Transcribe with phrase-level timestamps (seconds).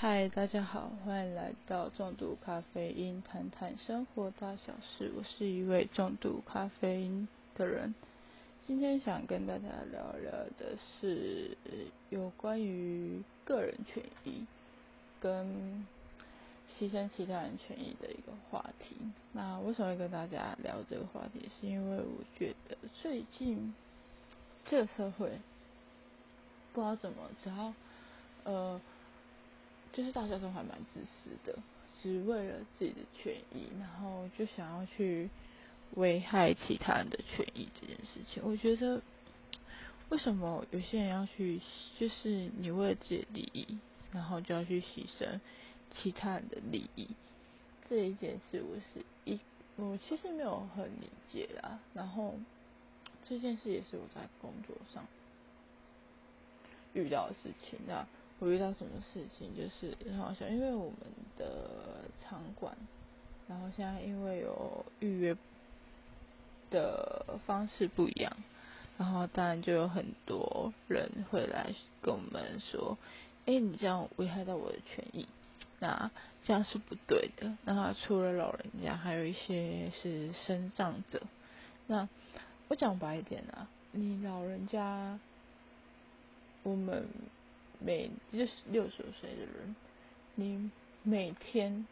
[0.00, 5.10] 嗨，大家好，欢迎来到重度咖啡因谈谈生活大小事。
[5.16, 7.92] 我是一位重度咖啡因的人，
[8.64, 11.56] 今天想跟大家聊聊的是
[12.10, 14.46] 有关于个人权益
[15.20, 15.84] 跟
[16.78, 18.94] 牺牲其他人权益的一个话题。
[19.32, 21.48] 那为什么会跟大家聊这个话题？
[21.60, 23.74] 是因为我觉得最近
[24.64, 25.32] 这个社会
[26.72, 27.74] 不知道怎么，只要
[28.44, 28.80] 呃。
[29.98, 31.58] 就是大家都还蛮自私的，
[32.00, 35.28] 只为了自己的权益，然后就想要去
[35.94, 38.40] 危害其他人的权益这件事情。
[38.46, 39.02] 我觉得
[40.10, 41.60] 为什么有些人要去，
[41.98, 43.76] 就是你为了自己的利益，
[44.12, 45.40] 然后就要去牺牲
[45.90, 47.08] 其他人的利益
[47.88, 49.40] 这一件事，我是一
[49.74, 51.80] 我其实没有很理解啦。
[51.92, 52.36] 然后
[53.28, 55.04] 这件事也是我在工作上
[56.92, 58.06] 遇到的事情那。
[58.40, 60.98] 我遇到什么事情就是很好笑，因为我们
[61.36, 62.72] 的场馆，
[63.48, 65.36] 然后现在因为有预约
[66.70, 68.32] 的方式不一样，
[68.96, 72.96] 然后当然就有很多人会来跟我们说，
[73.46, 75.26] 哎，你这样危害到我的权益，
[75.80, 76.08] 那
[76.44, 77.52] 这样是不对的。
[77.64, 81.20] 那除了老人家，还有一些是身障者。
[81.88, 82.08] 那
[82.68, 85.18] 我讲白一点啊，你老人家，
[86.62, 87.04] 我们。
[87.78, 89.74] 每就是六十岁的人，
[90.34, 90.70] 你
[91.02, 91.86] 每天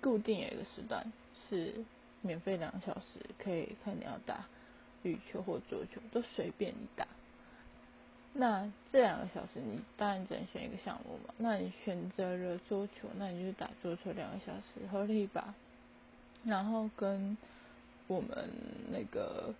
[0.00, 1.12] 固定有一个时段
[1.48, 1.84] 是
[2.22, 4.46] 免费两个小时，可以看你要打
[5.02, 7.06] 羽球或桌球，都随便你打。
[8.32, 11.34] 那这两个小时你当然只能选一个项目嘛？
[11.38, 15.54] 那你选择了桌球，那你就打桌球两个小时，合理吧？
[16.44, 17.36] 然后跟
[18.06, 18.50] 我们
[18.90, 19.54] 那个。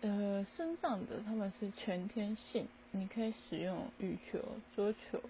[0.00, 4.38] 呃，身障的他们是全天性，你可以使用羽球、
[4.74, 5.20] 桌球，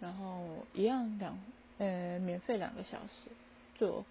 [0.00, 1.38] 然后一样两
[1.78, 3.30] 呃免费两个小时
[3.76, 4.04] 做，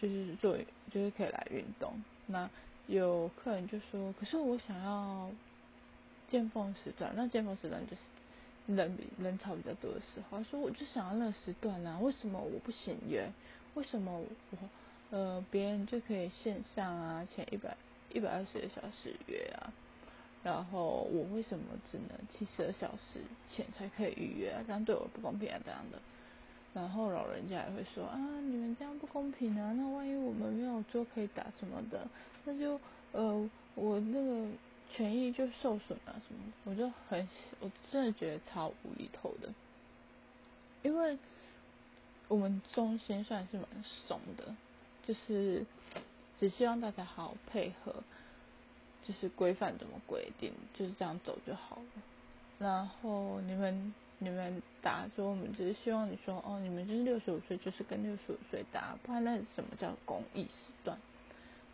[0.00, 0.56] 就是做
[0.90, 1.94] 就是可以来运动。
[2.26, 2.48] 那
[2.86, 5.30] 有客人就说，可是我想要
[6.28, 13.30] 见缝时段，那见缝时段就是人比人潮比较多的时候，说我就想要那个时段啊，为什么我不行约？
[13.74, 14.58] 为什么我
[15.10, 17.76] 呃别人就可以线上啊，前一百？
[18.14, 19.72] 一百二十个小时约啊，
[20.42, 23.20] 然后我为什么只能七十二小时
[23.54, 24.52] 前才可以预约？
[24.66, 25.98] 这样对我不公平啊，这样的。
[26.74, 32.06] 然后老人家也会说啊，你们这样不公平啊，那万一我们没有桌可以打什么的，
[32.44, 32.80] 那就
[33.12, 34.46] 呃我那个
[34.92, 36.52] 权益就受损啊什么？
[36.64, 37.28] 我就很
[37.60, 39.48] 我真的觉得超无厘头的，
[40.82, 41.16] 因为
[42.28, 44.54] 我们中心算是蛮怂的，
[45.06, 45.64] 就是。
[46.40, 47.94] 只希望大家好好配合，
[49.06, 52.02] 就是规范怎么规定，就是这样走就好了。
[52.58, 60.50] 然后你们你们打说，我们只是希望你说，哦，你们就是六十五岁，就是跟六十五岁打，不然那什么叫公益时
[60.84, 60.96] 段，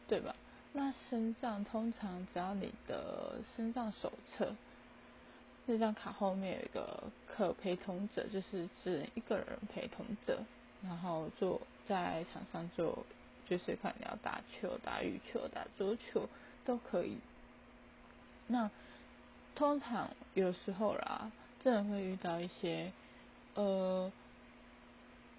[0.08, 0.34] 对吧？
[0.72, 4.54] 那身上通常只要你的身上手册
[5.66, 10.40] 那张卡后面有一个可陪同者，就是只一个人陪同者，
[10.82, 13.04] 然后做在场上做。
[13.48, 16.28] 就是看你要打球、打羽球、打桌球
[16.68, 17.16] 都可以。
[18.46, 18.70] 那
[19.54, 21.32] 通常有时候啦，
[21.64, 22.92] 真的会遇到一些
[23.54, 24.12] 呃，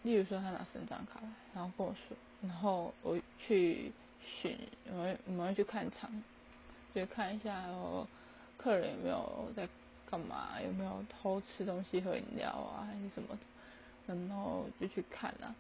[0.02, 1.20] 例如说他拿身张卡，
[1.54, 3.92] 然后跟我说，然后我去
[4.26, 4.58] 巡，
[4.90, 6.10] 我们我们会去看场，
[6.96, 8.08] 就看一下哦，
[8.58, 9.70] 客人有没有在
[10.10, 13.30] 干嘛，有没有偷吃东西、喝饮料啊，还是什么
[14.08, 15.54] 的，然后就去看啊。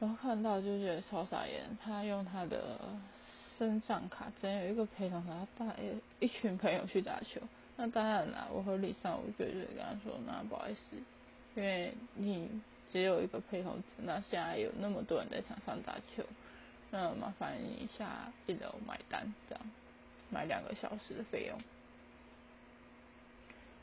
[0.00, 2.78] 然后看到就觉得超傻眼，他用他的
[3.58, 5.74] 身上卡，只能有一个陪同他带
[6.20, 7.40] 一群朋友去打球。
[7.76, 10.96] 那当然啦，我和李尚武就就跟他说，那不好意思，
[11.54, 12.48] 因为你
[12.92, 16.22] 只有一个陪同者，那现在有那么多人在场上打球，
[16.90, 19.64] 那麻烦你下一楼买单，这样
[20.30, 21.58] 买两个小时的费用。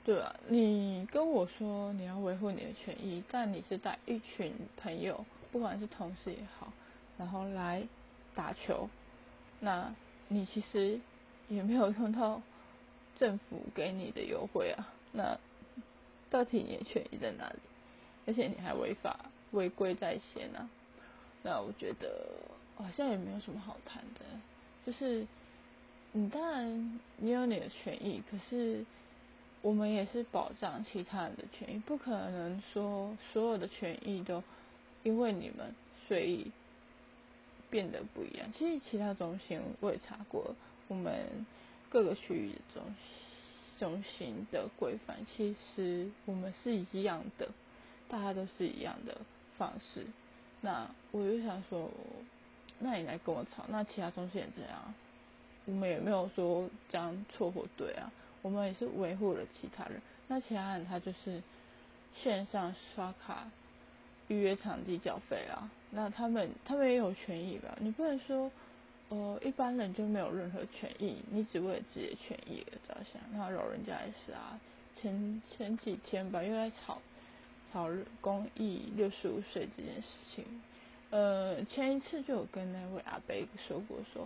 [0.04, 5.26] 对啊，你跟我说你要维护你的权益，但你是带一群朋友。
[5.52, 6.72] 不管是同事也好，
[7.18, 7.84] 然后来
[8.34, 8.90] 打球，
[9.62, 9.96] 那
[10.28, 11.00] 你其实
[11.48, 12.42] 也没有用到
[13.18, 14.90] 政府给你的优惠啊。
[15.14, 15.38] 那
[16.30, 17.60] 到底你的权益在哪里？
[18.28, 19.20] 而且你还违法
[19.52, 20.70] 违规在先啊。
[21.44, 22.28] 那我觉得
[22.76, 24.26] 好像也没有什么好谈的。
[24.86, 25.26] 就是
[26.12, 28.84] 你当然你有你的权益，可是
[29.62, 34.44] 我们也是保障其他人的权益，不可能说所有的权益都。
[35.04, 35.74] 因为你们，
[36.08, 36.52] 所以
[37.72, 38.48] 变得不一样。
[38.52, 40.54] 其实其他中心我也查过，
[40.88, 41.46] 我们
[41.90, 42.84] 各个区域的中
[43.80, 47.50] 中心的规范，其实我们是一样的，
[48.08, 49.18] 大家都是一样的
[49.58, 50.06] 方式。
[50.62, 51.90] 那我就想说，
[52.78, 54.94] 那你来跟我吵，那其他中心也这样，
[55.66, 58.12] 我们也没有说这样错或对啊，
[58.44, 60.00] 我们也是维护了其他人。
[60.28, 61.42] 那其他人他就是
[62.22, 63.50] 线上刷卡
[64.32, 67.78] 预约场地缴费啊，那他们他们也有权益吧？
[67.80, 68.50] 你不能说。
[69.14, 73.22] 呃，一般人就没有任何权益，你只为了自己的权益而着想。
[73.34, 74.58] 那老人家也是啊，
[74.96, 77.02] 前前几天吧，又在吵
[77.74, 77.90] 吵
[78.22, 80.46] 公益六十五岁这件事情。
[81.10, 83.36] 呃，前一次就有跟那位阿伯
[83.68, 84.26] 说过，说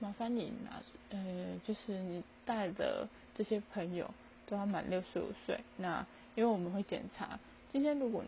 [0.00, 4.12] 麻烦你拿，呃，就是你带的这些朋友
[4.48, 5.60] 都要满六十五岁。
[5.76, 6.04] 那
[6.34, 7.38] 因为我们会检查，
[7.70, 8.24] 今天如果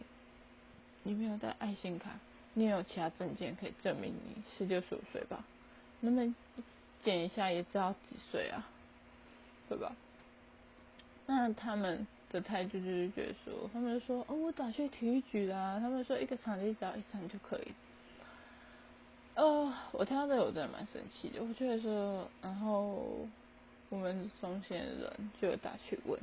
[1.06, 2.10] 你没有带爱心卡，
[2.54, 5.44] 你有其他证件可以证明你是六十五岁吧？
[6.00, 6.34] 那么
[7.04, 8.66] 检一下也知道几岁啊，
[9.68, 9.94] 对吧？
[11.26, 17.68] 那他们的态度就是觉得说，他们说哦，我打去体育局啦，他们说一个场地只要一场就可以。
[19.34, 23.26] 呃，我听到这个我真的蛮生气的，我觉得说，然后
[23.90, 26.18] 我们中心的人就打去问，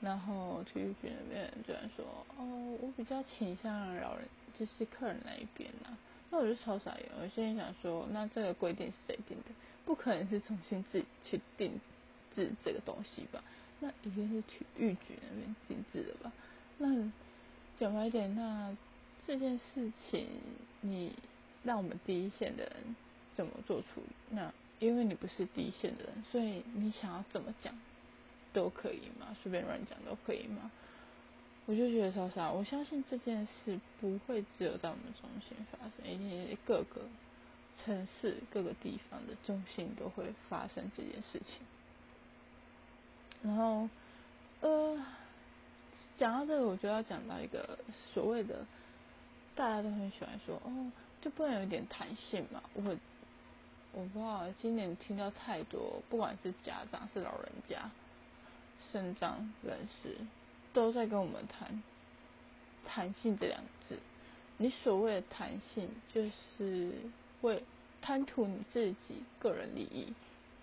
[0.00, 2.04] 然后体育局那边居然说，
[2.36, 4.24] 哦，我比较倾向老人，
[4.58, 5.96] 就是客人那一边呐。
[6.30, 9.44] 那我就超傻眼，我心里想说，那这个规定是谁定的？
[9.84, 11.80] 不可能是重新自己去定
[12.34, 13.42] 制这个东西吧？
[13.80, 16.30] 那一定是体育局那边定制的吧？
[16.76, 17.10] 那
[17.80, 18.76] 讲白一点，那
[19.26, 20.28] 这件事情
[20.82, 21.12] 你
[21.64, 22.96] 让我们第一线的人
[23.34, 24.12] 怎么做处理？
[24.30, 27.74] 那因为你不是第一线的人，所以你想要怎么讲
[28.52, 29.36] 都可以吗？
[29.42, 30.70] 随便乱讲都可以吗？
[31.66, 37.02] 我就觉得莎莎，我相信这件事不会只有在我们中心发生，一定是各个
[37.84, 41.58] 城市、各个地方的中心都会发生这件事情。
[43.42, 43.88] 然后，
[44.62, 44.98] 呃，
[46.16, 47.78] 讲到这个，我就要讲到一个
[48.14, 48.64] 所谓的
[49.54, 50.90] 大家都很喜欢说，哦，
[51.20, 52.62] 就不能有一点弹性嘛？
[52.72, 52.82] 我
[53.92, 57.90] 我不知道，今年听到太多，不管是家长是老人家、
[58.92, 60.16] 肾脏人士。
[60.74, 61.82] 都在跟我们谈
[62.86, 63.98] 弹性这两个字。
[64.58, 66.92] 你所谓的弹性，就是
[67.40, 67.62] 为
[68.00, 70.12] 贪图你自己个人利益、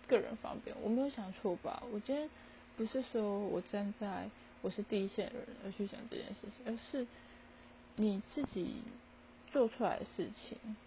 [0.07, 0.75] 个人方便。
[0.81, 1.83] 我没有想错吧？
[1.91, 2.29] 我今天
[2.77, 4.29] 不是说我站在
[4.61, 7.05] 我是第一线的人而去想这件事情，而是
[7.95, 8.83] 你自己
[9.51, 10.77] 做出来的事情，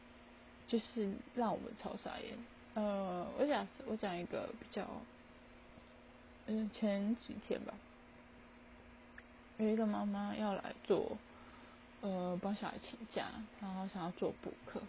[0.69, 2.39] 就是让我们超傻眼。
[2.75, 4.87] 呃，我讲我讲一个比较，
[6.51, 7.75] 嗯，前几天吧。
[9.59, 11.19] 有一个妈妈要来做，
[12.01, 13.27] 呃，帮小孩请假，
[13.61, 14.81] 然后想要做补课，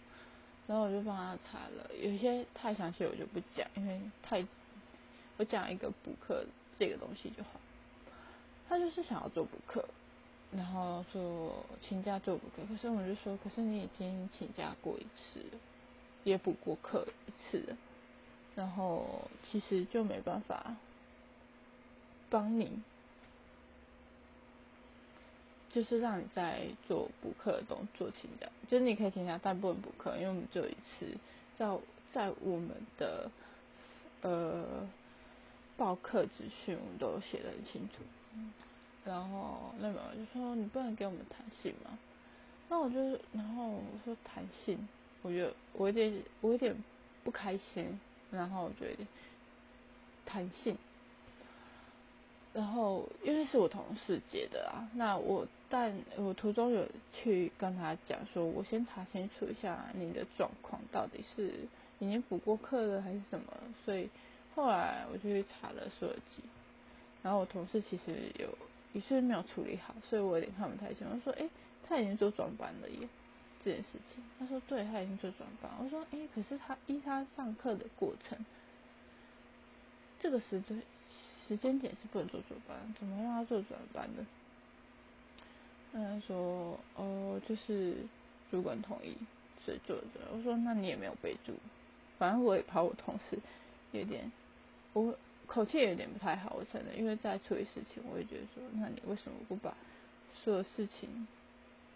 [0.66, 4.42] 然后我就帮她查了，有些太详细我就不讲，因为太，
[5.36, 6.46] 我讲一个补课
[6.78, 7.60] 这个东西就好。
[8.66, 9.86] 她就是想要做补课，
[10.52, 11.52] 然后说
[11.82, 15.44] 请假做补课，可是我就说，可是你已经请假过一次，
[16.24, 17.76] 也补过课一次，
[18.54, 20.74] 然后其实就没办法
[22.30, 22.80] 帮你。
[25.72, 31.16] 就是让你在做补课的动作，请假，就是你可以请假，但不能补课，因为我们只有一次，
[31.56, 31.78] 在
[32.12, 33.30] 在我们的
[34.22, 34.88] 呃
[35.76, 38.02] 报课资讯，我们都写的很清楚。
[39.04, 41.96] 然后那妈妈就说：“你不能给我们弹性吗？”
[42.68, 42.98] 那我就，
[43.32, 44.88] 然后我说弹性，
[45.22, 46.74] 我就我有点我有点
[47.22, 48.00] 不开心，
[48.32, 49.06] 然后我觉得
[50.26, 50.76] 弹性。
[52.52, 61.54] 然后因为是我同事接的啊，那我但我途中有去跟他讲说，我先查清楚一下你的状况到底是
[62.00, 63.46] 已经补过课了还是什么，
[63.84, 64.10] 所以
[64.56, 66.42] 后来我就去查了设计，
[67.22, 68.48] 然后我同事其实有
[68.92, 71.06] 也是没有处理好，所以我有点看不太清。
[71.08, 71.48] 我说，哎，
[71.86, 73.08] 他已经做转班了耶，
[73.64, 74.20] 这件事情。
[74.40, 75.70] 他说，对，他已经做转班。
[75.80, 78.44] 我说，哎，可是他依他上课的过程，
[80.18, 80.82] 这个时间。
[81.50, 84.24] 时间点是不能做转班，怎么让他做转班的？
[85.92, 87.96] 他说，哦，就是
[88.52, 89.16] 主管同意，
[89.64, 90.04] 所以做的。
[90.32, 91.52] 我说，那你也没有备注，
[92.20, 93.36] 反正我也怕我同事
[93.90, 94.30] 有点，
[94.92, 95.12] 我
[95.48, 99.76] 口气有点不太好，我承认，因为在处理事情，我也觉得说，那你为什么不把
[100.44, 101.26] 所有事情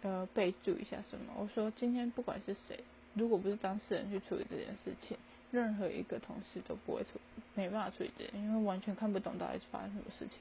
[0.01, 1.31] 呃备注一下什么？
[1.37, 2.83] 我说，今天不管是谁，
[3.13, 5.17] 如果不是当事人去处理这件事情。
[5.55, 7.11] 任何一个同事都不会处，
[7.53, 10.37] 没办法处理这，因为完全看不懂到底发生什么事情。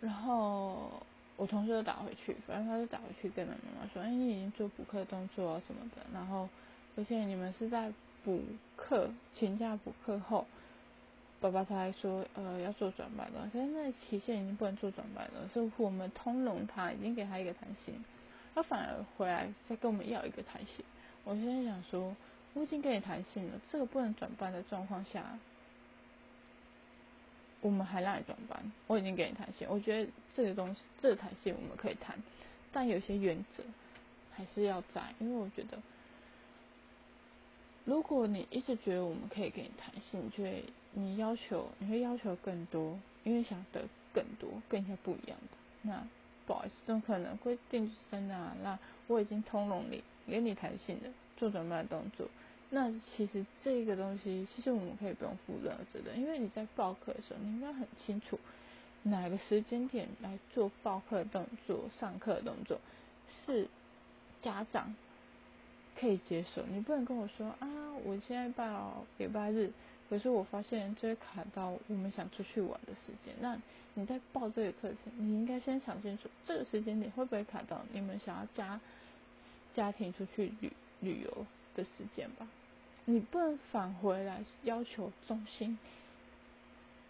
[0.00, 1.02] 然后
[1.36, 6.02] 我同事就打回去，反正他就打回去跟他妈妈说：“哎，你已经做补课动作啊什么的。
[6.12, 6.48] 然后
[6.96, 7.92] 而且你们是在
[8.24, 8.42] 补
[8.76, 10.46] 课请假补课后，
[11.40, 17.94] 爸爸他还说，呃，要做转班了，可是那期限已经不能做转班了，所以我们通融他，已经给他一个弹性，
[18.54, 20.84] 他反而回来再跟我们要一个弹性。
[21.24, 22.14] 我现在想说，
[22.54, 25.38] 我已经跟你谈信了，这个不能转班的状况下，
[27.60, 32.16] 我们还让你转班，我已经给你弹性，我觉得这个东西，这个弹性我们可以谈，
[32.72, 33.62] 但有些原则
[34.34, 35.78] 还是要在，因为我觉得。
[37.84, 43.82] 如果你一直觉得我们可以给你弹性，你觉得你要求你会要求更多，因为想得
[44.14, 46.06] 更多，跟一些不一样的，那
[46.46, 48.54] 不好意思，怎么可能规定真的啊？
[48.62, 48.78] 那
[49.08, 52.28] 我已经通融你，给你弹性了做准备的动作，
[52.70, 58.38] 那其实这个东西，其实我们可以不用负任何责任，因为你在报课的时候，你应该很清楚
[59.02, 62.78] 哪个时间点来做报课动作、上课动作
[63.44, 63.66] 是
[64.40, 64.94] 家长。
[65.94, 67.68] 可以接受，你不能跟我说啊，
[68.02, 69.70] 我现在报礼拜日，
[70.08, 73.32] 可是我发现就会卡到我们想出去玩的时间。
[73.40, 73.56] 那
[73.94, 78.80] 你在报这个课程，你应该先想清楚这个时间点会不会卡到你们想要家
[79.74, 80.72] 家庭出去旅
[81.02, 82.48] 旅游的时间吧？
[83.04, 85.78] 你不能返回来要求中心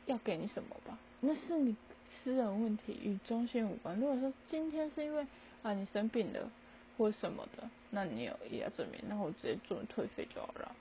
[0.07, 0.99] 要给你什么吧？
[1.21, 1.77] 那是你
[2.25, 3.97] 私人问题，与中心无关。
[4.01, 5.25] 如果说今天是因为
[5.63, 6.51] 啊你生病了。
[6.99, 10.77] 或什么的，那你有医疗证明，那我直接做退费就好了，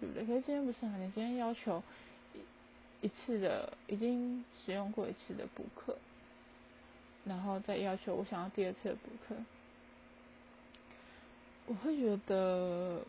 [0.00, 0.26] 对不对？
[0.26, 1.80] 可是今天不是啊，你今天要求
[3.00, 5.96] 一次的已经使用过一次的补课，
[7.24, 9.36] 然后再要求我想要第二次的补课，
[11.72, 13.00] 我会觉得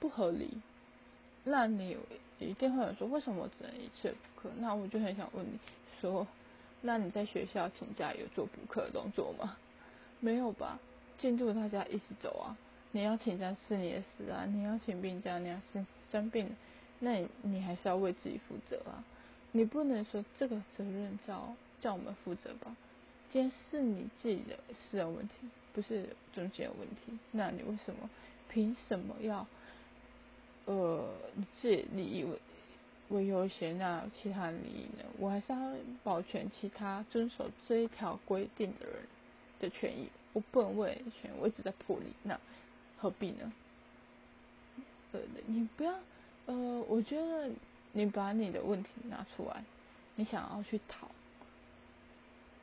[0.00, 0.50] 不合理。
[1.44, 1.96] 那你
[2.40, 4.50] 一定会有说，为什么我只能一次补课？
[4.58, 5.56] 那我就很想问你
[6.00, 6.26] 说，
[6.80, 9.56] 那你在学校请假有做补课的动作吗？
[10.18, 10.80] 没有吧？
[11.18, 12.58] 进度大家一起走啊！
[12.90, 16.56] 你要请假是你的事啊，你要请病假，你要生生病，
[16.98, 19.04] 那你你还是要为自己负责啊！
[19.52, 22.74] 你不能说这个责任叫叫我们负责吧？
[23.30, 25.34] 今天是你自己的私人问题，
[25.72, 28.08] 不是中间有问题，那你为什么
[28.48, 29.46] 凭什么要
[30.66, 32.38] 呃你自己利益为
[33.08, 35.04] 为优先，那其他利益呢？
[35.18, 38.96] 我还是要保全其他遵守这一条规定的人
[39.60, 40.08] 的权益。
[40.32, 42.40] 我不能为权，我一直在破例，那
[42.98, 43.52] 何必呢？
[45.12, 45.92] 呃，你不要，
[46.46, 46.54] 呃，
[46.88, 47.50] 我觉得
[47.92, 49.62] 你把你的问题拿出来，
[50.14, 51.10] 你想要去讨，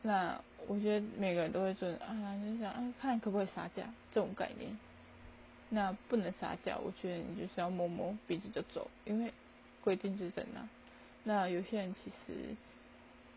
[0.01, 4.77] 那我觉得每个人都会做啊，就想啊，看可不可以杀价这种概念，
[5.69, 9.31] 那不能杀价，我觉得你就是要摸摸鼻子就走，因为
[9.83, 10.67] 规定就在那。
[11.23, 12.55] 那有些人其实。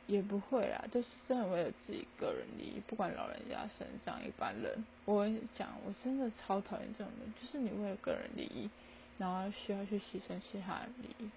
[0.09, 5.25] 也不会啦，就是真的为了自己个人利益，不管老人家身上一般人，我
[5.57, 8.69] 讲我真的超讨厌这种人，就是你为了个人利益，
[9.17, 11.31] 然后需要去牺牲其他的利益。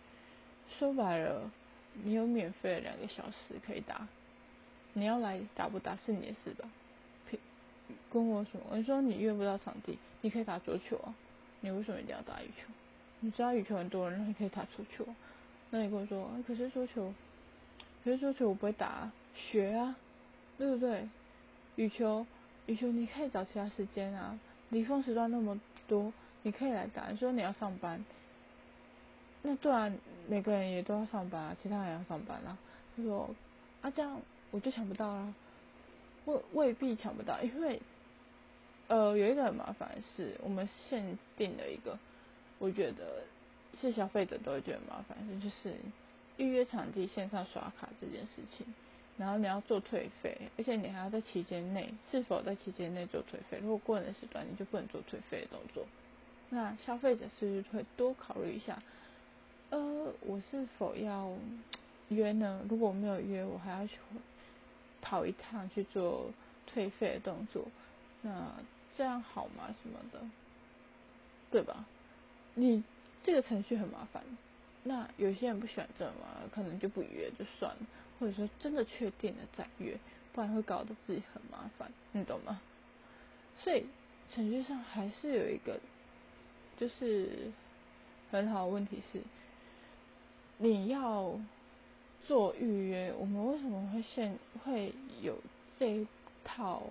[0.79, 1.49] 说白了，
[2.03, 4.07] 你有免费的两个小时可以打，
[4.97, 6.67] 你要来打不打是你的事吧？
[8.11, 11.13] 跟我说，你说你约不到场地，你可以打桌球啊，
[11.59, 12.71] 你为什么一定要打羽球？
[13.19, 15.05] 你知道羽球很多人，你可以打桌球，
[15.69, 17.13] 那你跟我说，可是桌球。
[18.03, 19.97] 可是桌球我不会打，啊学啊，
[20.57, 21.09] 对不对？
[21.75, 22.25] 羽球，
[22.67, 27.09] 羽球你可以找其他时间啊，离峰时段那么多，你可以来打。
[27.09, 28.05] 你说你要上班，
[29.41, 29.91] 那对啊，
[30.29, 32.57] 每个人也都要上班啊，其他人要上班啊。
[32.95, 33.29] 他说
[33.81, 34.21] 啊，这样
[34.55, 35.33] 我就抢不到啦，
[36.25, 37.81] 未未必抢不到，因为
[38.87, 41.99] 呃有一个很麻烦的是，我们限定了一个，
[42.57, 43.23] 我觉得
[43.81, 45.75] 是消费者都会觉得麻烦，就是。
[46.37, 48.65] 预约场地线上刷卡这件事情，
[49.17, 53.57] 然后你要做退费，而且你还要在期间内是否在期间内做退费。
[53.61, 55.85] 如果过了时段，你就不能做退费的动作。
[56.49, 58.83] 那消费者是不是会多考虑一下？
[59.69, 61.31] 呃，我是否要
[62.09, 62.65] 约呢？
[62.67, 63.95] 如果我没有约，我还要去
[65.05, 66.31] 跑一趟去做
[66.65, 67.63] 退费的动作，
[68.23, 68.51] 那
[68.97, 69.67] 这样好吗？
[69.83, 70.19] 什么的，
[71.51, 71.85] 对吧？
[72.55, 72.83] 你
[73.23, 74.23] 这个程序很麻烦。
[74.81, 77.81] 那有些人不喜欢这嘛，可能就不约就算了，
[78.19, 79.95] 或者说真的确定了再约，
[80.33, 82.59] 不然会搞得自己很麻烦，你懂吗？
[83.59, 83.85] 所以
[84.33, 85.79] 程序上还是有一个，
[86.77, 87.51] 就是
[88.31, 89.21] 很好的问题是，
[90.57, 91.39] 你要
[92.27, 95.37] 做预约，我们为什么会现会有
[95.77, 96.05] 这
[96.43, 96.83] 套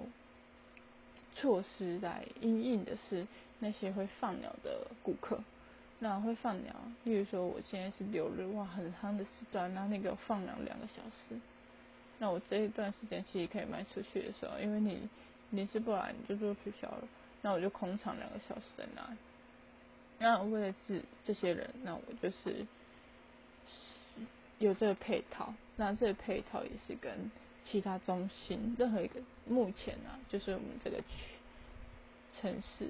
[1.34, 3.26] 措施来应应的是
[3.58, 5.42] 那些会放鸟的顾客？
[6.00, 6.74] 那会放鸟，
[7.04, 11.40] 例如说我现在是六日，哇，很夯的时段，那那个放鸟两个小时，
[12.18, 15.08] 那我这一段时间其实可以卖出去的时候，因为你
[15.50, 17.08] 临时不来，你就做取消了，
[17.42, 19.16] 那我就空场两个小时在那。
[20.18, 22.66] 那为了治这些人，那我就是
[24.58, 27.30] 有这个配套，那这个配套也是跟
[27.64, 31.04] 其他中心任何一个目前啊，就是我们这个区
[32.40, 32.88] 城市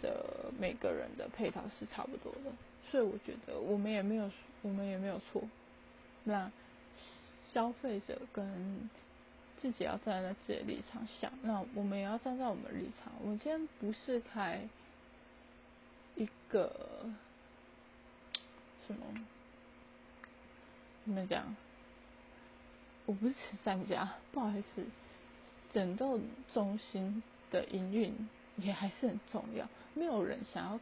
[0.00, 2.50] 的每个人的配套是差不多的，
[2.90, 4.30] 所以我觉得我们也没有
[4.62, 5.42] 我们也没有错。
[6.24, 6.50] 那
[7.52, 8.88] 消费者跟
[9.60, 13.12] 自己要站在自己的立场想，那我们也要站在我们的立场。
[13.22, 14.60] 我们今天不是开
[16.16, 16.70] 一个
[18.86, 19.04] 什么，
[21.04, 21.54] 怎么讲？
[23.06, 24.84] 我不是慈善家，不好意思。
[25.72, 28.14] 整栋中心的营运
[28.56, 30.80] 也还是很重要，没有人想要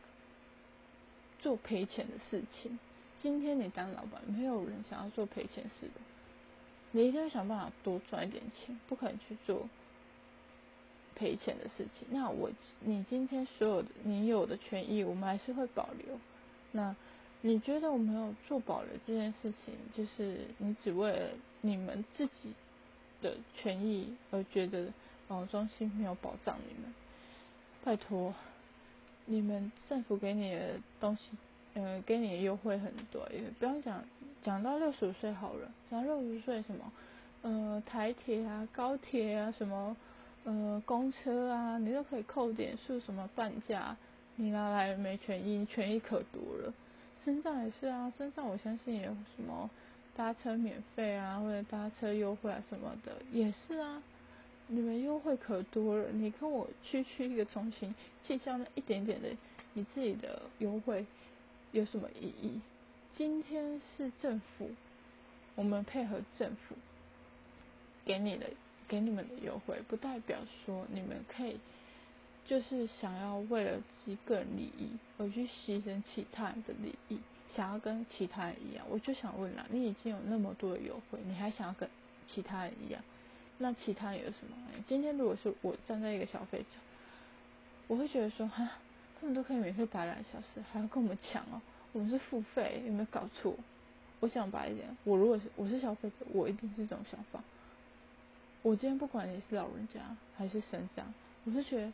[1.40, 2.78] 做赔钱的事情。
[3.20, 6.00] 今天你当老板，没有人想要做赔钱事的。
[6.92, 9.68] 你一定要想办法多赚一点钱，不可能去做
[11.14, 12.06] 赔钱的事情。
[12.10, 12.50] 那我，
[12.80, 16.18] 你今天所有的你有的权益，我们还是会保留。
[16.70, 16.94] 那
[17.42, 21.28] 你觉得我没有做保留这件事情，就是你只为了
[21.60, 22.54] 你们自己
[23.20, 24.86] 的权益而觉得
[25.28, 26.92] 哦，中心没有保障你们？
[27.84, 28.34] 拜托，
[29.26, 31.30] 你们政府给你的东西。
[31.74, 34.04] 呃，给你的优惠很多，也不要讲
[34.42, 36.92] 讲到六十五岁好了，讲六十岁什么，
[37.40, 39.96] 呃，台铁啊、高铁啊、什么
[40.44, 43.96] 呃公车啊，你都可以扣点数，什么半价，
[44.36, 46.74] 你拿来没权益，权益可多了。
[47.24, 49.70] 身上也是啊，身上我相信也有什么
[50.16, 54.02] 搭车免费啊，或者搭车优惠啊什么的，也是啊，
[54.66, 56.08] 你们优惠可多了。
[56.10, 59.28] 你跟我区区一个中心，计较那一点点的
[59.74, 61.04] 你自己的优惠。
[61.70, 62.60] 有什么意义？
[63.16, 64.70] 今天是政府，
[65.54, 66.74] 我们配合政府
[68.04, 68.46] 给你的、
[68.86, 70.36] 给你们的优惠，不代表
[70.66, 71.56] 说你们可以
[72.46, 77.18] 就是想要为了自己个人利益而去牺牲其他人的利益，
[77.54, 78.84] 想要跟其他人一样。
[78.90, 81.88] 我就想问了，你已经有那么多的优惠，你还想要跟
[82.26, 83.02] 其他人一样？
[83.58, 84.56] 那其他人有什么？
[84.86, 86.66] 今天如果是我站在一个消费者，
[87.86, 88.68] 我会觉得说，哈。
[89.20, 91.62] 他们都可以免费打两小时，还要跟我们抢哦！
[91.92, 93.54] 我们是付费，有没有搞错？
[94.18, 97.40] 我想白一点，我如果是我是消费者，我一定是这种想法。
[98.62, 100.00] 我今天不管你是老人家
[100.36, 101.92] 还是省长，我是觉得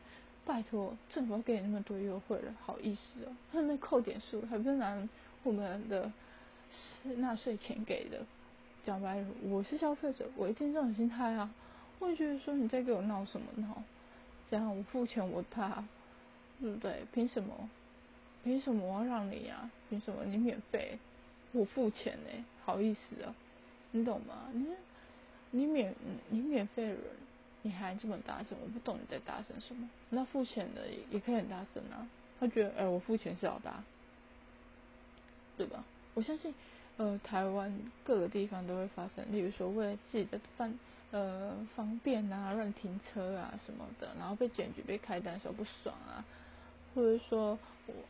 [0.49, 3.37] 拜托政府给你那么多优惠了，好意思哦？
[3.53, 4.97] 他那扣点数还不是拿
[5.43, 6.11] 我们的
[7.19, 8.25] 纳税钱给的？
[8.83, 11.51] 讲白了，我是消费者，我一定这种心态啊！
[11.99, 13.83] 我觉得说你在给我闹什么闹？
[14.51, 15.85] 这样我付钱我他。
[16.61, 17.05] 对不对？
[17.13, 17.71] 凭什么？
[18.43, 19.71] 凭什么我要让你呀？
[19.89, 20.99] 凭什么你免费，
[21.53, 22.45] 我付钱呢？
[22.65, 23.33] 好意思啊？
[23.93, 24.49] 你懂吗？
[24.53, 24.67] 你
[25.53, 25.95] 你免
[26.31, 27.01] 你免费的人，
[27.63, 28.57] 你还这么大声？
[28.63, 29.89] 我不懂你在大声什么？
[30.11, 32.09] 那付钱的也可以很大声啊。
[32.41, 33.83] 他觉得哎，我付钱是老大，
[35.57, 35.85] 对吧？
[36.15, 36.55] 我相信
[36.97, 37.73] 呃，台湾
[38.05, 40.73] 各个地方都会发生，例如说为了自己的方
[41.11, 46.25] 呃方便啊，乱停车啊什么的，然后被检举被开单的时候不爽啊。
[46.95, 47.57] 或者说，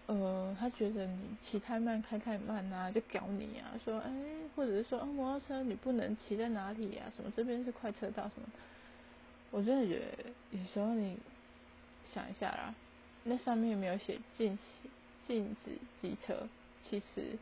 [0.06, 4.10] 呃，他觉得你骑太慢，开太慢啊，就搞你啊，说，哎，
[4.54, 7.04] 或者是说，啊，摩托车你不能骑在哪里呀？
[7.16, 8.48] 什么这边是快车道什么？
[9.50, 10.06] 我真的觉得
[10.50, 11.16] 有时候你
[12.12, 12.74] 想一下啦，
[13.24, 14.88] 那上面有没有写禁止
[15.26, 16.46] 禁止机车，
[16.82, 17.36] 其实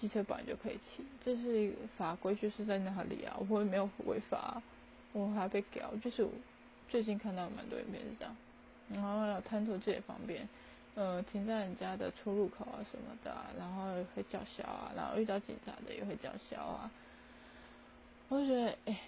[0.00, 4.62] 机车本来就可以骑，这是一个法规，就是在那里啊，我也没有违法，
[5.12, 6.28] 我还被屌，就是
[6.88, 8.36] 最近看到蛮多影片是这样。
[8.88, 10.48] 然后要贪图自己方便，
[10.94, 16.90] 呃，停在人家的出入口啊什么的，然后会叫嚣啊，然后遇到警察的也会叫嚣啊。
[18.28, 19.00] 我就觉得，哎，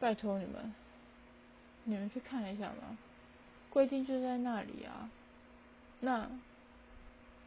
[0.00, 0.74] 拜托你们，
[1.84, 2.96] 你们去看一下嘛，
[3.70, 5.10] 规定就在那里啊。
[6.00, 6.28] 那，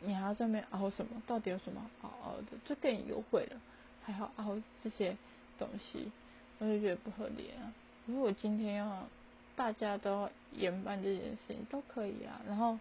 [0.02, 1.22] 你还要在那边熬什么？
[1.28, 2.58] 到底有什么好熬的？
[2.66, 3.58] 就更优惠了，
[4.04, 5.16] 还要熬这些
[5.58, 6.12] 东西，
[6.60, 7.74] 我就觉得不合理啊。
[8.06, 9.08] 如果今天要。
[9.58, 12.78] 大家都研办这件事情都可以啊，然后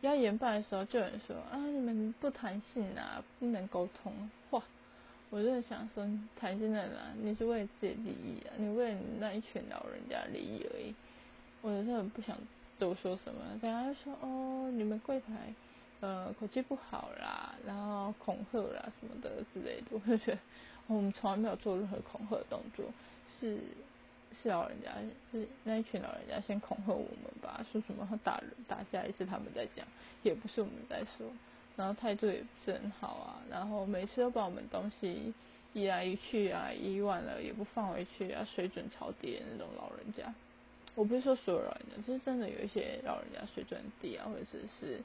[0.00, 4.30] 要研办的时候，就有人说啊，你们不弹性啊，不能沟通。
[4.48, 4.62] 哇，
[5.34, 7.12] 我就想说，弹性在哪？
[7.20, 10.94] 你是为了自己利益啊，你为了那一群老人家利益而已。
[11.60, 12.38] 我真的不想
[12.78, 15.52] 多说什么，大家就说哦，你们柜台
[15.98, 19.86] 呃口气不好啦，然后恐吓啦什么的之类的。
[19.90, 20.38] 我就觉得
[20.86, 22.86] 我们从来没有做任何恐吓的动作，
[23.40, 23.58] 是。
[24.42, 24.90] 是老人家，
[25.30, 29.86] 是那一群老人家先恐吓我们吧，说什么打人打架也是他们在讲，
[30.24, 31.30] 也不是我们在说，
[31.76, 35.34] 然后态度也不是很好啊，然后每次都把我们东西
[35.72, 40.32] 移来移去啊，移完了也不放回去啊，水准超低的那种老人家。
[40.94, 44.44] 我不是说所有老人家，就是真的有一些老人家水准低啊，或者
[44.78, 45.00] 是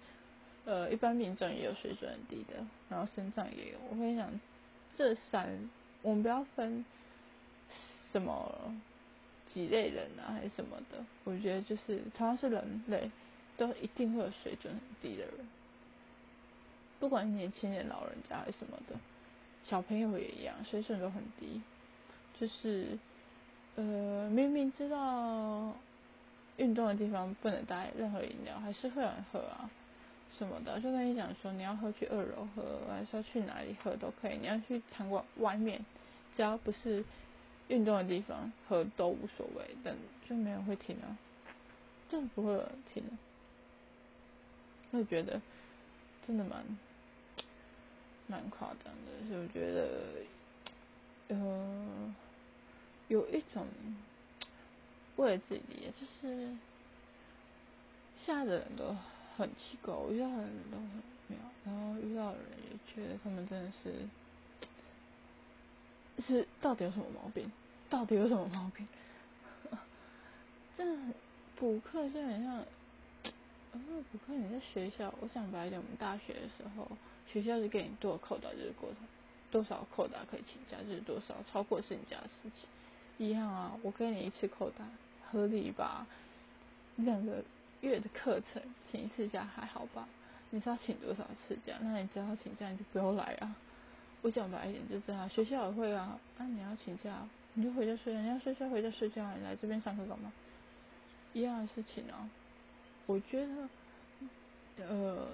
[0.66, 3.80] 呃一般民众也有水准很低的，然后身上也有。
[3.90, 4.30] 我跟你讲，
[4.96, 5.50] 这三，
[6.04, 6.86] 我们不要分
[8.12, 8.72] 什么
[9.52, 11.04] 几类人啊，还是什么的。
[11.24, 13.10] 我觉得就是同样是人类，
[13.58, 15.34] 都一定会有水准很低的人，
[17.00, 18.96] 不管是年轻人、老人家还是什么的，
[19.66, 21.62] 小朋友也一样，水准都很低。
[22.40, 22.98] 就是
[23.76, 25.74] 呃，明明知道
[26.58, 29.70] 运动的地方不能带任何饮料，还是会有人喝啊。
[30.38, 34.38] 什么的，就跟你讲说，你要喝去二楼喝，还是要去哪里喝都可以。
[34.38, 35.84] 你要去场馆外面，
[36.36, 37.04] 只要不是
[37.68, 39.96] 运动的地方喝都无所谓，但
[40.30, 41.18] 就没人会听啊，
[42.10, 43.04] 就不会有人听。
[44.92, 45.42] 会觉得
[46.26, 46.64] 真的蛮
[48.30, 50.24] 蛮夸张的，就觉得
[51.30, 52.16] 呃
[53.10, 53.68] 有一种
[55.18, 56.56] 为了自己，就是
[58.24, 58.96] 现在的人都。
[59.38, 60.86] 很奇怪，我遇到的人都很
[61.28, 64.06] 妙，然后遇到的人也觉得他们真的是，
[66.28, 67.50] 是到底有什么毛病？
[67.90, 68.86] 到底有什么毛病？
[70.76, 71.14] 真的
[71.56, 72.58] 补课是很像，
[73.72, 73.80] 呃，
[74.12, 76.92] 补课你在学校，我想白一点，我们大学的时候，
[77.32, 78.96] 学校是给你多扣打就是多少，
[79.52, 82.68] 多少扣打可以请假就是多少，超过是你家的事情，
[83.18, 84.86] 一样啊，我给你一次扣打，
[85.32, 86.08] 合理吧？
[86.96, 87.44] 两个。
[87.82, 88.62] 月的课程
[88.92, 90.06] 请一次假还好吧？
[90.50, 91.78] 你知道请多少次假？
[91.80, 93.56] 那你只要请假你就不用来啊！
[94.22, 96.20] 我讲白一点就这样，学校也会啊。
[96.38, 98.14] 啊，你要请假，你就回家睡。
[98.14, 100.30] 你要睡觉回家睡觉，你来这边上课干嘛？
[101.32, 102.30] 一样的事情啊。
[103.06, 103.70] 我觉得，
[104.86, 105.28] 呃，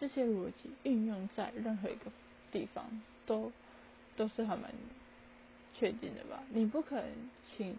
[0.00, 2.10] 这些逻辑运用在任何一个
[2.50, 2.90] 地方
[3.26, 3.52] 都
[4.16, 4.72] 都是还蛮
[5.78, 6.42] 确定的吧？
[6.48, 7.08] 你不可能
[7.56, 7.76] 请，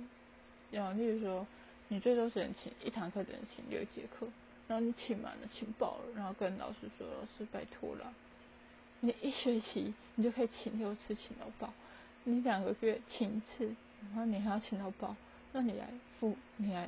[0.70, 1.46] 要例如说。
[1.94, 4.26] 你最多只能请一堂课，只能请六节课，
[4.66, 8.14] 然后你请满了，请爆了，然后跟老师说：“老师，拜托了，
[9.02, 11.74] 你一学期你就可以请六次，请到爆。
[12.24, 15.14] 你两个月请一次，然后你还要请到爆，
[15.52, 16.88] 那你来付，你来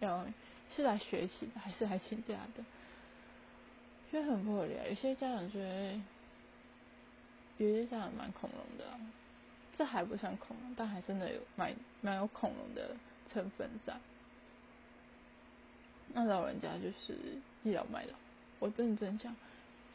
[0.00, 0.26] 要
[0.76, 2.62] 是来学习的，还是来请假的？
[4.10, 4.82] 觉得很不合理啊！
[4.88, 6.00] 有些家长觉得，
[7.58, 8.84] 有些家长蛮恐龙的，
[9.78, 12.96] 这还不算恐龙，但还真的有蛮蛮有恐龙的
[13.32, 13.94] 成分在。
[16.12, 17.16] 那老人家就是
[17.62, 18.14] 倚老卖老，
[18.58, 19.36] 我认真讲，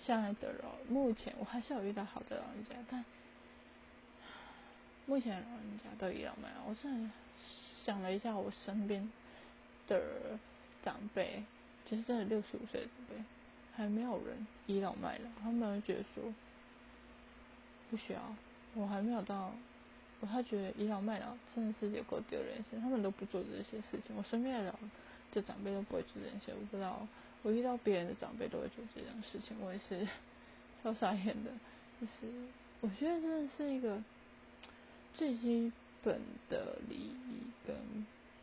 [0.06, 3.04] 现在的老目前我还是有遇到好的老人家，但
[5.06, 6.70] 目前老人家都倚老卖老。
[6.70, 7.10] 我现在
[7.84, 9.12] 想了一下，我身边
[9.90, 10.02] 的
[10.86, 11.44] 长辈，
[11.86, 13.24] 就是真的六十五岁的长辈，
[13.76, 16.24] 还没有人倚老卖老，他们觉得说
[17.90, 18.36] 不需要，
[18.74, 19.52] 我还没有到，
[20.20, 24.16] 我他觉得倚老卖老真的是有够丢人事，他们都不做这些事情。
[24.16, 24.76] 我身边的老。
[25.32, 27.06] 这长辈都不会做这些，我不知道。
[27.44, 30.08] 我遇到别人的长辈都会做这件事情，我也是
[30.82, 31.52] 超傻眼的。
[32.00, 32.32] 就是
[32.80, 34.02] 我觉得真的是一个
[35.14, 35.70] 最基
[36.02, 37.76] 本的礼仪跟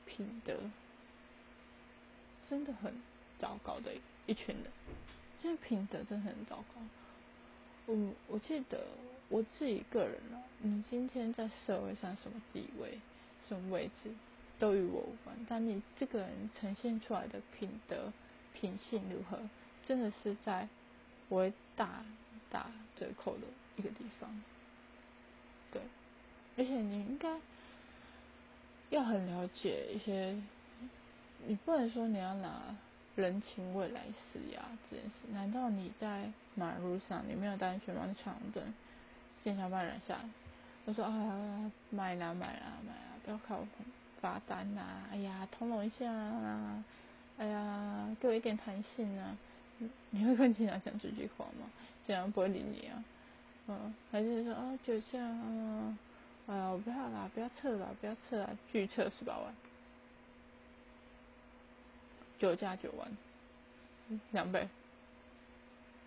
[0.04, 0.54] 品德，
[2.46, 2.92] 真的很
[3.38, 3.90] 糟糕的
[4.26, 4.64] 一群人。
[5.42, 6.80] 这个品德真的很糟糕。
[7.86, 8.86] 我我记得
[9.28, 13.00] 我自己个人啊，你今天在社会上什么地位、
[13.48, 14.10] 什么位置？
[14.58, 18.12] 都与我无关，但你这个人呈现出来的品德
[18.54, 19.40] 品性如何，
[19.84, 20.68] 真的是在
[21.28, 22.04] 我会大
[22.48, 23.40] 打折扣的
[23.76, 24.42] 一个地方。
[25.72, 25.82] 对，
[26.56, 27.40] 而且你应该
[28.90, 30.40] 要很了解一些，
[31.44, 32.76] 你不能说你要拿
[33.16, 35.32] 人情味来施压这件事。
[35.32, 38.62] 难道你在马路上你没有安全帽，你闯红灯，
[39.42, 40.18] 见小半人下，
[40.84, 43.64] 我说啊买啦买啦买啦，不要靠。
[44.22, 46.84] 罚单呐，哎呀，通融一下啊，
[47.38, 49.36] 哎呀，给我一点弹性啊，
[50.10, 51.66] 你会跟警察讲这句话吗？
[52.06, 53.04] 警察不会理你啊，
[53.66, 55.98] 嗯，还是说啊，就这样啊，
[56.46, 59.52] 哎呀，我不要啦，不要撤啦，不要撤啦，拒撤十八万，
[62.42, 64.68] 九加九万，两倍，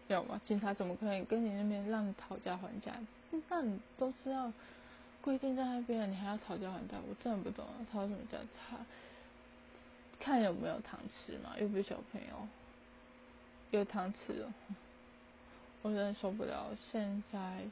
[0.10, 0.41] 有吗？
[0.45, 2.91] 警察怎么可以跟你那边让你讨价还价？
[3.48, 4.52] 那你都知道。
[5.21, 7.74] 规定在那边，你还要讨价还价，我真的不懂啊！
[7.91, 8.38] 讨什么价？
[8.38, 8.78] 差
[10.19, 12.48] 看有没有糖吃嘛，又不是小朋友，
[13.71, 14.54] 有糖吃哦，
[15.82, 16.67] 我真的受不了。
[16.91, 17.63] 现在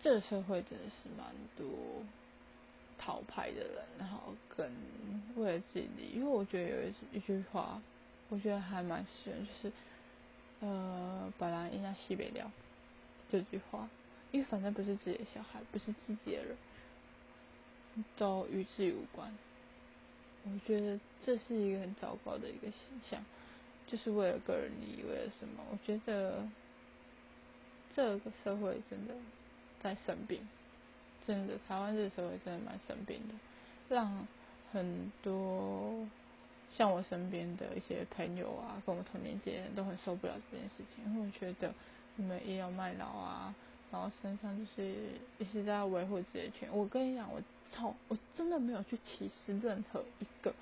[0.00, 1.68] 这个社会真的是蛮多
[3.00, 4.70] 讨牌的人，然后跟
[5.36, 6.16] 为了自己利益。
[6.16, 7.80] 因为我觉得有一一句话，
[8.28, 9.72] 我觉得还蛮适用，就是
[10.60, 12.50] 呃，把人印在西北料
[13.30, 13.88] 这句话。
[14.32, 16.56] 因为反正不是自己的小孩，不是自己的人，
[18.16, 19.32] 都与自己无关。
[20.44, 23.24] 我觉得这是一个很糟糕的一个形象，
[23.88, 25.64] 就是为了个人利益，为了什么？
[25.72, 26.46] 我觉得
[27.96, 29.14] 这个社会真的
[29.82, 30.46] 在生病，
[31.30, 33.34] 真的，台湾这个社会真的蛮生病的，
[33.88, 34.26] 让
[34.72, 36.04] 很多
[36.76, 41.72] 像我身边的一些朋友啊，跟我同年纪的人都很受不了这件事情，因为我觉得
[42.16, 43.54] 你们医疗卖老啊，
[43.92, 44.94] 然后身上就是
[45.38, 46.68] 一直在维护自己的权。
[46.72, 47.40] 我跟你讲，我
[47.70, 50.52] 操，我真的没有去歧视任何一个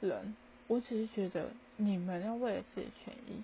[0.00, 0.34] 人，
[0.66, 3.42] 我只是觉得你们要为了自己的权益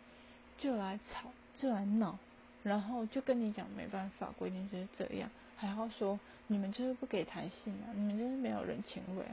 [0.59, 2.19] 就来吵，就来闹。
[2.63, 9.25] 然后就跟你讲没办法，规定就是这样，还要说你们就是不给弹性啊，你们就是没有人情味。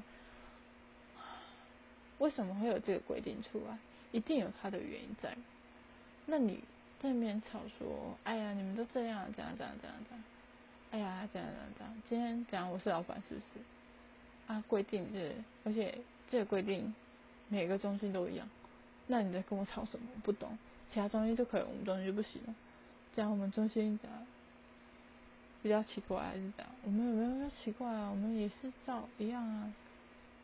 [2.18, 3.78] 为什么会有这个规定出来？
[4.12, 5.38] 一定有它的原因在。
[6.26, 6.60] 那你
[7.00, 10.24] 在面吵说，哎呀，你们都这样，这样，这样，这样，这样，
[10.92, 14.54] 哎呀，这样，这样，这样，今天这样，我是老板是不是？
[14.54, 15.98] 啊，规定是，而且
[16.30, 16.94] 这个规定
[17.48, 18.50] 每个中心都一样，
[19.08, 20.08] 那你在跟我吵什么？
[20.24, 20.58] 不懂，
[20.92, 22.56] 其他中心就可以，我们中心就不行了。
[23.16, 24.12] 讲我们中心讲
[25.62, 26.72] 比较奇怪还是这样？
[26.84, 28.10] 我们有没有比较奇怪啊？
[28.10, 29.74] 我们也是照一样啊。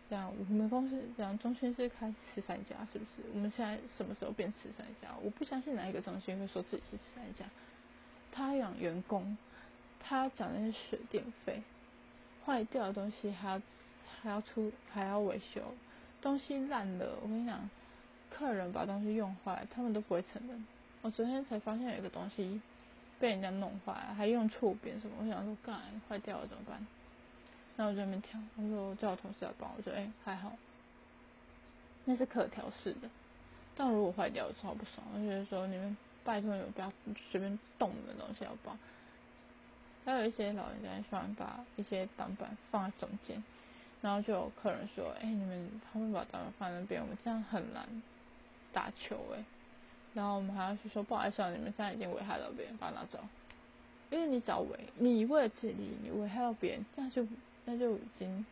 [0.09, 3.23] 这样我们公司这样中心是开十三家，是不是？
[3.33, 5.15] 我们现在什么时候变十三家？
[5.23, 7.45] 我不相信哪一个中心会说自己是十三家。
[8.31, 9.37] 他养员工，
[9.99, 11.63] 他缴那些水电费，
[12.45, 13.61] 坏掉的东西还要
[14.21, 15.61] 还要出还要维修，
[16.21, 17.69] 东西烂了，我跟你讲，
[18.29, 20.65] 客人把东西用坏，他们都不会承认。
[21.01, 22.61] 我昨天才发现有一个东西
[23.19, 26.85] 被人家弄坏，还用触边什么，我想说，干坏掉了怎么办？
[27.75, 30.51] 那我在那边调，我说叫我同事来帮我，说哎还好，
[32.05, 33.09] 那是可调式的，
[33.75, 36.91] 但如果坏掉，我超不爽，我觉得说你们拜托你们不要
[37.31, 38.77] 随便动你们东西好不好？
[40.05, 43.41] 还有一些老人家喜欢把一些挡板放在中间，
[44.01, 47.87] 然后就有客人说，哎你们他们把挡板放在那边，我们这样很难
[48.73, 49.43] 打球哎。
[50.13, 53.19] 然后我们还要去说不好意思，你们现在已经危害到别人，把它拿走。
[54.11, 57.25] 因为你找危，你为了自己，你危害到别人，这样就
[57.65, 58.45] 那就已经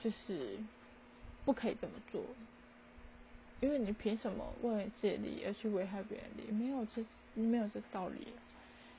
[0.00, 0.56] 就是
[1.44, 2.22] 不可以这么做。
[3.60, 6.52] 因为你凭什么为了自己利益而去危害别人利益？
[6.52, 8.28] 没有这没有这个道理。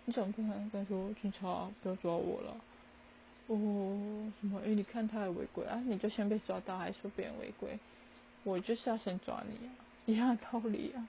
[0.04, 2.58] 你总不可能跟说警察不要抓我了。
[3.48, 3.56] 哦，
[4.42, 4.60] 什么？
[4.64, 7.80] 因为你看他还违规啊，你就先被抓到，还说别人违规，
[8.44, 9.72] 我就是要先抓你啊。
[10.10, 11.08] 一样道理啊，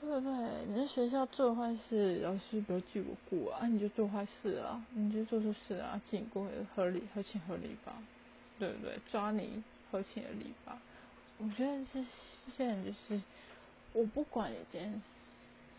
[0.00, 0.64] 对不对？
[0.68, 7.92] 你在学校做坏事，老师不要记我过啊，你就做坏事啊，你就做错事啊，记过合理、合情、合理吧，
[8.60, 8.96] 对不对？
[9.10, 10.78] 抓你合情合理吧。
[11.38, 12.04] 我觉得是
[12.56, 13.20] 现在就是，
[13.92, 15.02] 我不管你今天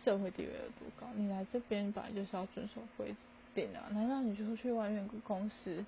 [0.04, 3.14] 社会地位有多高，你来这边本来就是要遵守规
[3.54, 3.88] 定啊。
[3.92, 5.82] 难道你就去外面公司，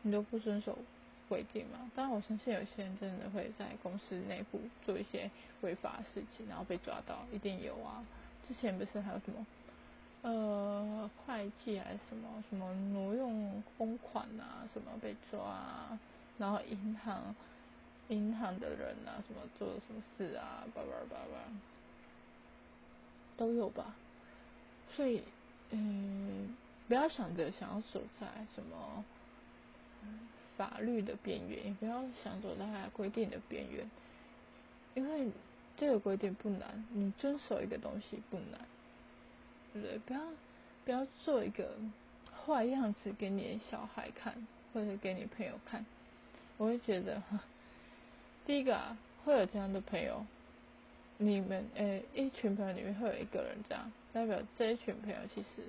[0.00, 0.78] 你都不遵守？
[1.28, 5.30] 规定嘛，当然我相信有些人真的会在公司内部做一些
[5.62, 8.04] 违法的事情，然后被抓到，一定有啊。
[8.46, 9.46] 之前不是还有什么
[10.22, 15.98] 呃会计还是什么什么挪用公款啊，什么被抓，啊
[16.38, 17.34] 然后银行
[18.08, 21.38] 银行的人啊，什么做了什么事啊，叭叭叭叭，
[23.36, 23.96] 都有吧。
[24.94, 25.22] 所以
[25.70, 29.04] 嗯，不要想着想要守在什么。
[30.56, 33.90] 法律的边缘，也不要想走在规定的边缘，
[34.94, 35.30] 因为
[35.76, 38.60] 这个规定不难，你遵守一个东西不难，
[39.74, 39.98] 对不对？
[39.98, 40.20] 不要
[40.86, 41.74] 不要做一个
[42.46, 44.34] 坏样子给你的小孩看，
[44.72, 45.84] 或者给你朋友看，
[46.56, 47.22] 我会觉得，
[48.46, 50.24] 第一个啊，会有这样的朋友，
[51.18, 55.68] 你们诶一群朋友里面会有一个人这样，代表这一群朋友其实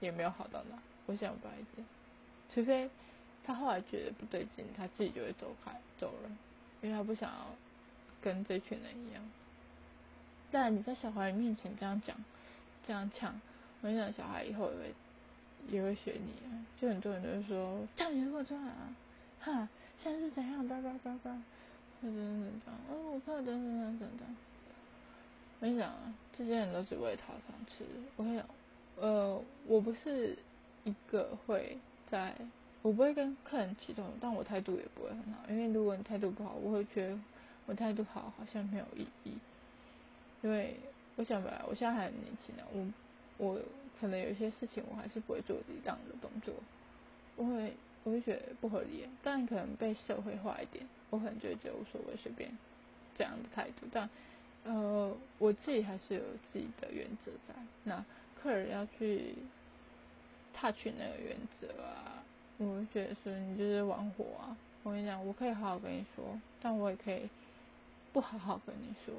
[0.00, 1.86] 也没有好到哪，我想白一点，
[2.52, 2.90] 除非。
[3.50, 6.38] 他后来觉得不对劲，他自己就会走开走人，
[6.82, 7.46] 因为他不想要
[8.22, 9.20] 跟这群人一样。
[10.52, 12.16] 但你在小孩面前这样讲、
[12.86, 13.40] 这样呛，
[13.80, 14.94] 我想小孩以后也会
[15.68, 16.32] 也会学你。
[16.80, 18.94] 就很多人都是说叫你给我出来啊，
[19.40, 20.68] 哈，现在是怎样？
[20.68, 21.42] 叭叭叭叭，
[22.00, 24.36] 等等等等，哦，我怕等等等等等。
[25.58, 27.84] 我跟你讲啊，这些人都只为讨糖吃。
[28.14, 28.44] 我想，
[29.00, 30.38] 呃，我不是
[30.84, 31.76] 一个会
[32.08, 32.32] 在。
[32.82, 37.18] 我不会跟客人起冲突，但我态度也不会很好，因为如果你态度不好，我会觉得
[37.66, 39.34] 我态度好好像没有意义。
[40.42, 40.74] 因为
[41.16, 42.86] 我想白，我现在还很年轻啊，我
[43.36, 43.60] 我
[44.00, 46.54] 可能有一些事情我还是不会做这样的动作，
[47.36, 52.50] 我会我会觉得不合理，但可能被社会化一点，我可能就会觉得无所谓，随便
[53.14, 53.86] 这样的态度。
[53.92, 54.08] 但
[54.64, 58.02] 呃，我自己还是有自己的原则在，那
[58.42, 59.34] 客人要去
[60.54, 62.24] 踏取那个原则啊。
[62.62, 64.54] 我会觉得说你就是玩火啊！
[64.82, 67.28] 我跟你讲，我可以好好跟你说，但我也可以
[68.12, 69.14] 不好好跟你说。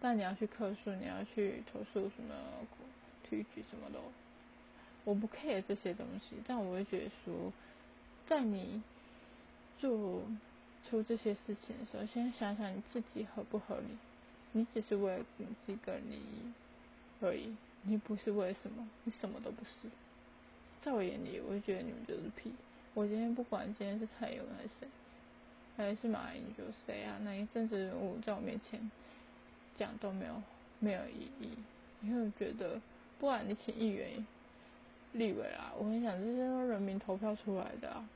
[0.00, 2.34] 但你要去客诉，你要去投诉什么、
[3.28, 3.98] 提举什么的，
[5.04, 7.52] 我不 care 这些东西，但我会觉得说，
[8.26, 8.80] 在你
[9.80, 10.22] 做
[10.88, 13.86] 出这些事情的时候，先想想你自己合不合理。
[14.52, 16.52] 你只是为了你自己个人利益
[17.20, 19.88] 而已，你不是为了什么，你什么都不是。
[20.82, 22.52] 在我眼里，我就觉得你们就是屁。
[22.96, 24.88] 我今天不管今天是蔡英文还是谁，
[25.76, 28.90] 还是马英九谁啊，哪一政治人物在我面前
[29.76, 30.42] 讲都没有
[30.78, 31.50] 没有意义，
[32.00, 32.80] 因为我觉得，
[33.20, 34.26] 不管你请议员、
[35.12, 38.08] 立委啊，我跟你讲，这些都人民投票出来的啊。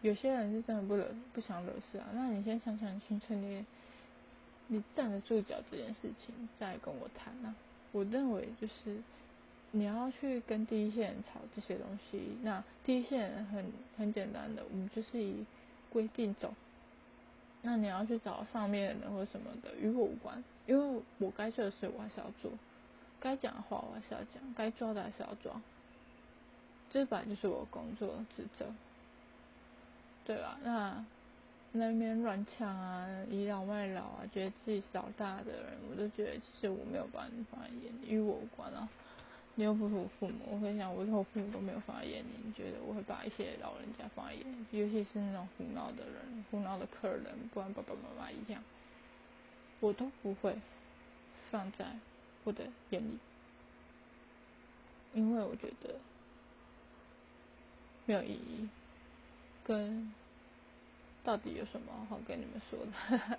[0.00, 3.66] 有些人是真的不惹不想惹事啊，那你先想想清楚，你
[4.68, 7.52] 你站得住脚这件事情，再跟我谈啊。
[7.90, 8.98] 我认为就是。
[9.72, 13.64] 你要去跟第一线吵这些东西，那第一线很
[13.98, 15.44] 很简单的，我们就是以
[15.90, 16.54] 规定走。
[17.62, 22.50] 那你要去找上面的人或什么的，与我无关，因为我该做的事我还是要做，
[23.18, 25.60] 该讲的话我还是要讲，该抓的还是要抓。
[26.92, 28.66] 这本来就是我工作职责，
[30.24, 30.58] 对吧？
[30.62, 31.04] 那
[31.72, 38.88] 那边乱抢啊，倚老卖老啊，觉得自己是老大的人，我都觉得其实我没有把你放在眼里，与我无关啊。
[39.58, 42.28] 你又不是我父母，我跟你讲，我连我父母都没有放在眼里。
[42.44, 48.62] 你觉得我会把一些老人家放在眼里，尤其是那种胡闹的人、胡闹的客人，不然爸爸妈妈一样，
[49.80, 50.54] 我都不会
[51.50, 51.86] 放在
[52.44, 53.18] 我的眼里，
[55.14, 55.98] 因为我觉得
[58.04, 58.68] 没有意义，
[59.64, 60.12] 跟
[61.24, 63.38] 到底有什么好跟你们说的？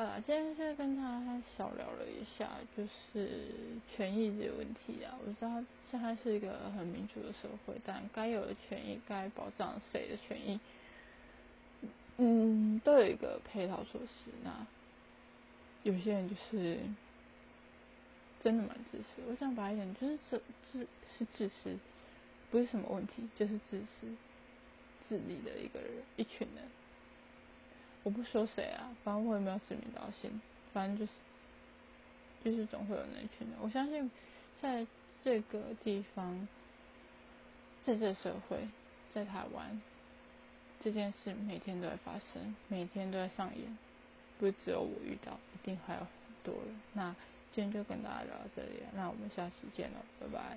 [0.00, 3.50] 啊，今天就跟他小聊了一下，就是
[3.94, 5.12] 权益这个问题啊。
[5.22, 10.58] 我知道现在是一个很民主的社会，但该有的权益，该保障谁的权益，
[12.16, 14.30] 嗯，都有一个配套措施。
[14.42, 14.66] 那
[15.82, 16.78] 有些人就是
[18.40, 20.86] 真的蛮自私，我想白一点，就是自自
[21.18, 21.76] 是自私，
[22.50, 24.06] 不是什么问题，就是自私
[25.06, 26.64] 自利的一个人，一群人。
[28.02, 30.40] 我不说谁啊，反正我也没有指名道姓，
[30.72, 31.12] 反正就是
[32.42, 33.50] 就是总会有那群人。
[33.60, 34.10] 我相信
[34.60, 34.86] 在
[35.22, 36.48] 这个地方，
[37.84, 38.66] 在这社会，
[39.12, 39.82] 在台湾，
[40.80, 43.78] 这件事每天都在发生，每天都在上演，
[44.38, 46.08] 不是只有我遇到，一定还有很
[46.42, 46.80] 多人。
[46.94, 47.14] 那
[47.52, 50.56] 今天就跟大家聊到这里，那我们下期见了，拜拜。